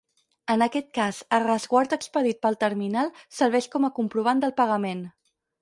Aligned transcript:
En 0.53 0.61
aquest 0.65 0.87
cas, 0.97 1.19
el 1.37 1.43
resguard 1.43 1.93
expedit 1.99 2.41
pel 2.47 2.57
terminal 2.65 3.13
serveix 3.41 3.71
com 3.77 3.89
a 3.89 3.93
comprovant 3.99 4.43
del 4.47 4.57
pagament. 4.63 5.07